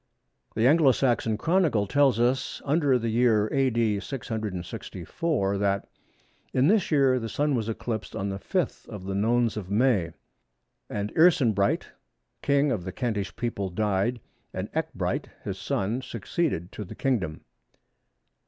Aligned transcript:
The 0.55 0.65
Anglo 0.65 0.93
Saxon 0.93 1.37
Chronicle 1.37 1.85
tells 1.85 2.19
us 2.19 2.59
under 2.65 2.97
the 2.97 3.09
year 3.11 3.47
A.D. 3.53 3.99
664 3.99 5.57
that, 5.59 5.87
"In 6.55 6.65
this 6.67 6.89
year 6.89 7.19
the 7.19 7.29
Sun 7.29 7.53
was 7.53 7.69
eclipsed 7.69 8.15
on 8.15 8.29
the 8.29 8.39
5th 8.39 8.89
of 8.89 9.03
the 9.05 9.13
Nones 9.13 9.57
of 9.57 9.69
May; 9.69 10.09
and 10.89 11.13
Earcenbryht, 11.13 11.89
King 12.41 12.71
of 12.71 12.83
the 12.83 12.91
Kentish 12.91 13.35
people 13.35 13.69
died 13.69 14.19
and 14.55 14.71
Ecgbryht 14.73 15.27
his 15.43 15.59
son 15.59 16.01
succeeded 16.01 16.71
to 16.71 16.83
the 16.83 16.95
Kingdom." 16.95 17.41